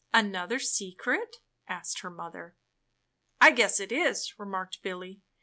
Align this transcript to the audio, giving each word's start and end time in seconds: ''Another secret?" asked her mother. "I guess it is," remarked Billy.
''Another 0.11 0.59
secret?" 0.59 1.37
asked 1.67 1.99
her 1.99 2.09
mother. 2.09 2.55
"I 3.39 3.51
guess 3.51 3.79
it 3.79 3.91
is," 3.91 4.33
remarked 4.39 4.81
Billy. 4.81 5.21